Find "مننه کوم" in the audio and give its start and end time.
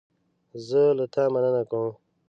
1.33-1.93